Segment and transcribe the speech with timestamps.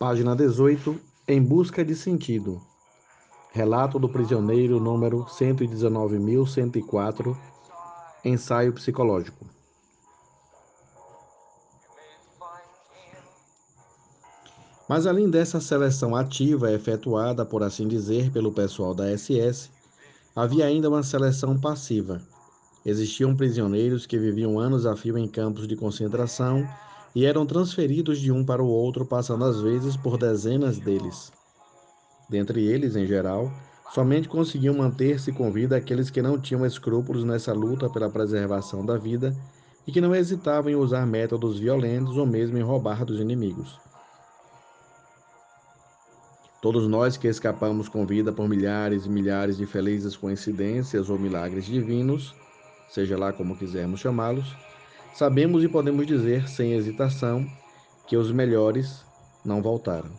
[0.00, 0.98] Página 18.
[1.28, 2.62] Em busca de sentido.
[3.52, 7.36] Relato do prisioneiro número 119.104.
[8.24, 9.44] Ensaio psicológico.
[14.88, 19.70] Mas além dessa seleção ativa efetuada, por assim dizer, pelo pessoal da SS,
[20.34, 22.22] havia ainda uma seleção passiva.
[22.86, 26.66] Existiam prisioneiros que viviam anos a fio em campos de concentração
[27.14, 31.32] e eram transferidos de um para o outro, passando às vezes por dezenas deles.
[32.28, 33.50] Dentre eles, em geral,
[33.92, 38.96] somente conseguiam manter-se com vida aqueles que não tinham escrúpulos nessa luta pela preservação da
[38.96, 39.34] vida
[39.86, 43.78] e que não hesitavam em usar métodos violentos ou mesmo em roubar dos inimigos.
[46.62, 51.64] Todos nós que escapamos com vida por milhares e milhares de felizes coincidências ou milagres
[51.64, 52.34] divinos,
[52.88, 54.54] seja lá como quisermos chamá-los,
[55.12, 57.46] Sabemos e podemos dizer, sem hesitação,
[58.06, 59.04] que os melhores
[59.44, 60.10] não voltaram.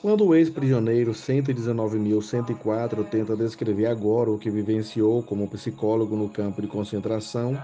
[0.00, 6.68] Quando o ex-prisioneiro 119.104 tenta descrever agora o que vivenciou como psicólogo no campo de
[6.68, 7.58] concentração,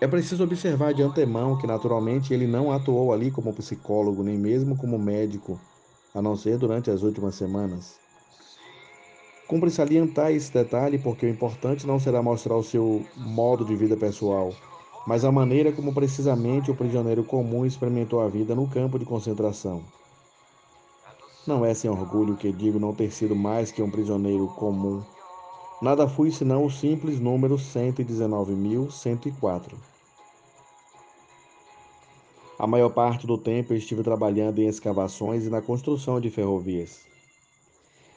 [0.00, 4.76] é preciso observar de antemão que, naturalmente, ele não atuou ali como psicólogo, nem mesmo
[4.76, 5.60] como médico,
[6.14, 8.00] a não ser durante as últimas semanas.
[9.50, 13.96] Cumpre salientar esse detalhe porque o importante não será mostrar o seu modo de vida
[13.96, 14.54] pessoal,
[15.04, 19.82] mas a maneira como precisamente o prisioneiro comum experimentou a vida no campo de concentração.
[21.44, 25.02] Não é sem orgulho que digo não ter sido mais que um prisioneiro comum.
[25.82, 29.72] Nada fui senão o simples número 119.104.
[32.56, 37.09] A maior parte do tempo estive trabalhando em escavações e na construção de ferrovias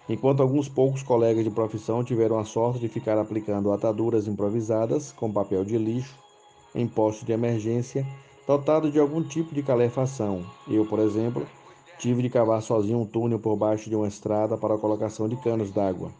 [0.09, 5.31] enquanto alguns poucos colegas de profissão tiveram a sorte de ficar aplicando ataduras improvisadas com
[5.31, 6.17] papel de lixo
[6.75, 8.05] em postos de emergência
[8.45, 10.45] dotado de algum tipo de calefação.
[10.67, 11.47] Eu, por exemplo,
[11.97, 15.37] tive de cavar sozinho um túnel por baixo de uma estrada para a colocação de
[15.37, 16.11] canos d'água.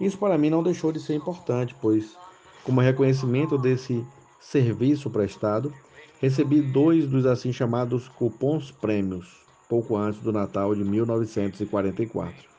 [0.00, 2.16] Isso para mim não deixou de ser importante, pois,
[2.64, 4.04] como reconhecimento desse
[4.40, 5.72] serviço prestado,
[6.20, 12.55] recebi dois dos assim chamados cupons prêmios, pouco antes do Natal de 1944.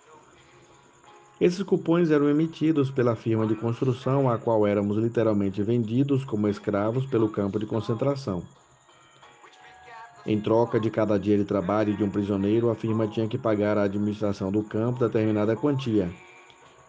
[1.39, 7.05] Esses cupons eram emitidos pela firma de construção a qual éramos literalmente vendidos como escravos
[7.05, 8.41] pelo campo de concentração.
[10.25, 13.77] Em troca de cada dia de trabalho de um prisioneiro, a firma tinha que pagar
[13.77, 16.09] à administração do campo determinada quantia.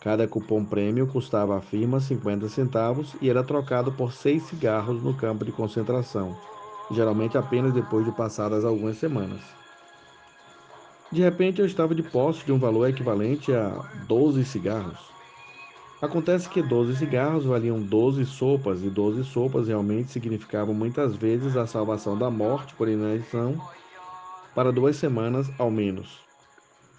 [0.01, 5.13] Cada cupom prêmio custava à firma 50 centavos e era trocado por seis cigarros no
[5.13, 6.35] campo de concentração,
[6.91, 9.43] geralmente apenas depois de passadas algumas semanas.
[11.11, 13.71] De repente eu estava de posse de um valor equivalente a
[14.07, 14.99] 12 cigarros.
[16.03, 21.67] Acontece que 12 cigarros valiam 12 sopas, e 12 sopas realmente significavam muitas vezes a
[21.67, 23.59] salvação da morte por inanição
[24.55, 26.21] para duas semanas ao menos.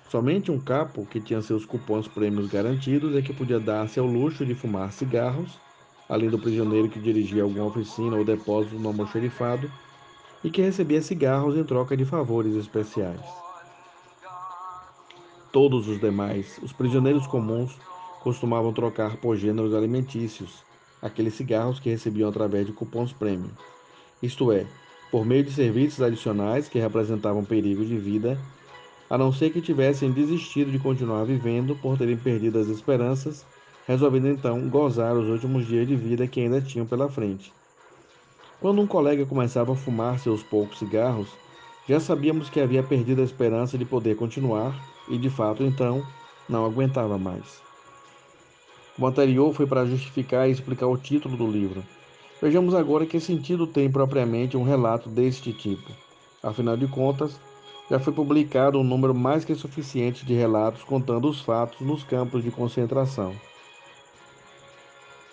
[0.09, 4.43] Somente um capo que tinha seus cupons prêmios garantidos é que podia dar-se ao luxo
[4.43, 5.59] de fumar cigarros,
[6.09, 9.71] além do prisioneiro que dirigia alguma oficina ou depósito no almoxerifado
[10.43, 13.48] e que recebia cigarros em troca de favores especiais
[15.51, 17.77] todos os demais, os prisioneiros comuns,
[18.21, 20.63] costumavam trocar por gêneros alimentícios,
[21.01, 23.49] aqueles cigarros que recebiam através de cupons prêmio,
[24.21, 24.65] isto é,
[25.11, 28.37] por meio de serviços adicionais que representavam perigo de vida,
[29.09, 33.45] a não ser que tivessem desistido de continuar vivendo por terem perdido as esperanças,
[33.87, 37.51] resolvendo então gozar os últimos dias de vida que ainda tinham pela frente.
[38.61, 41.29] Quando um colega começava a fumar seus poucos cigarros,
[41.87, 44.75] já sabíamos que havia perdido a esperança de poder continuar
[45.09, 46.05] e, de fato, então,
[46.47, 47.61] não aguentava mais.
[48.97, 51.83] O anterior foi para justificar e explicar o título do livro.
[52.41, 55.91] Vejamos agora que sentido tem propriamente um relato deste tipo.
[56.43, 57.39] Afinal de contas,
[57.89, 62.43] já foi publicado um número mais que suficiente de relatos contando os fatos nos campos
[62.43, 63.33] de concentração.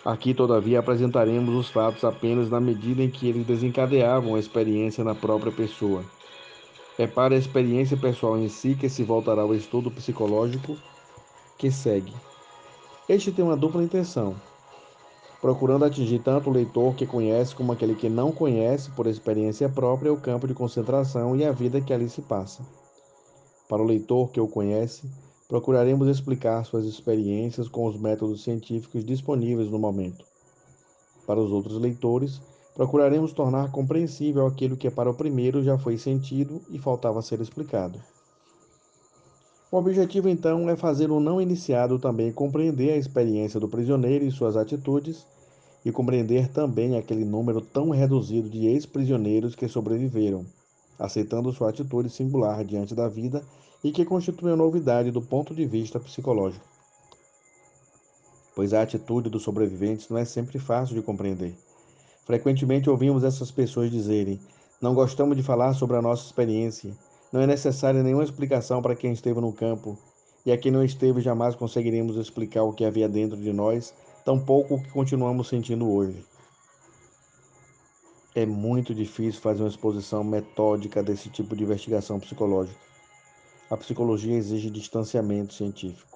[0.05, 5.17] Aqui, todavia, apresentaremos os fatos apenas na medida em que eles desencadeavam a experiência na
[5.17, 6.05] própria pessoa.
[6.98, 10.78] É para a experiência pessoal em si que se voltará o estudo psicológico
[11.58, 12.12] que segue.
[13.06, 14.34] Este tem uma dupla intenção,
[15.43, 20.10] procurando atingir tanto o leitor que conhece como aquele que não conhece por experiência própria
[20.10, 22.64] o campo de concentração e a vida que ali se passa.
[23.69, 25.06] Para o leitor que o conhece,
[25.46, 30.25] procuraremos explicar suas experiências com os métodos científicos disponíveis no momento.
[31.26, 32.40] Para os outros leitores,
[32.76, 37.99] procuraremos tornar compreensível aquilo que para o primeiro já foi sentido e faltava ser explicado.
[39.73, 44.31] O objetivo, então, é fazer o não iniciado também compreender a experiência do prisioneiro e
[44.31, 45.26] suas atitudes,
[45.84, 50.44] e compreender também aquele número tão reduzido de ex-prisioneiros que sobreviveram,
[50.99, 53.43] aceitando sua atitude singular diante da vida
[53.84, 56.64] e que constitui uma novidade do ponto de vista psicológico.
[58.55, 61.55] Pois a atitude dos sobreviventes não é sempre fácil de compreender.
[62.26, 64.40] Frequentemente ouvimos essas pessoas dizerem:
[64.82, 66.93] Não gostamos de falar sobre a nossa experiência.
[67.32, 69.96] Não é necessária nenhuma explicação para quem esteve no campo.
[70.44, 73.94] E a quem não esteve, jamais conseguiremos explicar o que havia dentro de nós,
[74.25, 76.25] tampouco o que continuamos sentindo hoje.
[78.34, 82.79] É muito difícil fazer uma exposição metódica desse tipo de investigação psicológica.
[83.70, 86.15] A psicologia exige distanciamento científico.